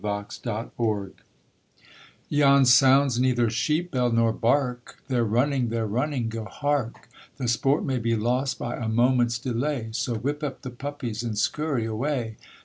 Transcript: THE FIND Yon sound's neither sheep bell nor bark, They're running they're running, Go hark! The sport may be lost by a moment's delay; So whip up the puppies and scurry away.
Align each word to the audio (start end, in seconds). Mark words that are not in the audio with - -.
THE 0.03 0.65
FIND 0.77 1.11
Yon 2.27 2.65
sound's 2.65 3.19
neither 3.19 3.51
sheep 3.51 3.91
bell 3.91 4.11
nor 4.11 4.33
bark, 4.33 4.97
They're 5.09 5.23
running 5.23 5.69
they're 5.69 5.85
running, 5.85 6.27
Go 6.27 6.45
hark! 6.45 7.07
The 7.37 7.47
sport 7.47 7.85
may 7.85 7.99
be 7.99 8.15
lost 8.15 8.57
by 8.57 8.77
a 8.77 8.89
moment's 8.89 9.37
delay; 9.37 9.89
So 9.91 10.15
whip 10.15 10.41
up 10.43 10.63
the 10.63 10.71
puppies 10.71 11.21
and 11.21 11.37
scurry 11.37 11.85
away. 11.85 12.37